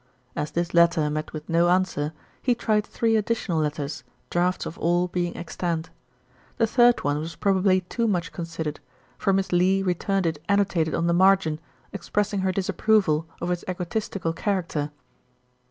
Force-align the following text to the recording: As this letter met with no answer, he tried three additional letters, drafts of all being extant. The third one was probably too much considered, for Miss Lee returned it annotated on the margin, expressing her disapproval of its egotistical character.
As 0.35 0.49
this 0.49 0.73
letter 0.73 1.11
met 1.11 1.31
with 1.31 1.47
no 1.47 1.69
answer, 1.69 2.11
he 2.41 2.55
tried 2.55 2.87
three 2.87 3.15
additional 3.15 3.59
letters, 3.59 4.03
drafts 4.31 4.65
of 4.65 4.75
all 4.79 5.07
being 5.07 5.37
extant. 5.37 5.91
The 6.57 6.65
third 6.65 7.03
one 7.03 7.19
was 7.19 7.35
probably 7.35 7.81
too 7.81 8.07
much 8.07 8.31
considered, 8.31 8.79
for 9.19 9.31
Miss 9.31 9.51
Lee 9.51 9.83
returned 9.83 10.25
it 10.25 10.41
annotated 10.49 10.95
on 10.95 11.05
the 11.05 11.13
margin, 11.13 11.59
expressing 11.93 12.39
her 12.39 12.51
disapproval 12.51 13.27
of 13.39 13.51
its 13.51 13.63
egotistical 13.69 14.33
character. 14.33 14.89